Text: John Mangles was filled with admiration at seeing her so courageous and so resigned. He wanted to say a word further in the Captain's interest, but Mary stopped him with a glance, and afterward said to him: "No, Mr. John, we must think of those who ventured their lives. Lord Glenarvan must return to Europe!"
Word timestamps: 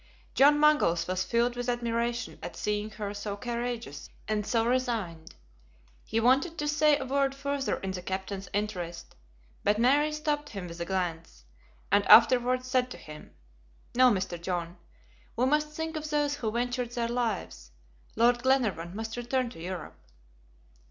John 0.33 0.59
Mangles 0.59 1.07
was 1.07 1.23
filled 1.23 1.55
with 1.55 1.69
admiration 1.69 2.39
at 2.41 2.55
seeing 2.55 2.89
her 2.89 3.13
so 3.13 3.37
courageous 3.37 4.09
and 4.27 4.47
so 4.47 4.65
resigned. 4.65 5.35
He 6.03 6.19
wanted 6.19 6.57
to 6.57 6.67
say 6.67 6.97
a 6.97 7.05
word 7.05 7.35
further 7.35 7.75
in 7.81 7.91
the 7.91 8.01
Captain's 8.01 8.49
interest, 8.51 9.15
but 9.63 9.77
Mary 9.77 10.11
stopped 10.11 10.49
him 10.49 10.67
with 10.67 10.79
a 10.79 10.85
glance, 10.85 11.43
and 11.91 12.03
afterward 12.07 12.65
said 12.65 12.89
to 12.89 12.97
him: 12.97 13.35
"No, 13.93 14.09
Mr. 14.09 14.41
John, 14.41 14.77
we 15.35 15.45
must 15.45 15.69
think 15.69 15.95
of 15.95 16.09
those 16.09 16.37
who 16.37 16.49
ventured 16.51 16.93
their 16.93 17.07
lives. 17.07 17.69
Lord 18.15 18.41
Glenarvan 18.41 18.95
must 18.95 19.17
return 19.17 19.51
to 19.51 19.59
Europe!" 19.61 19.99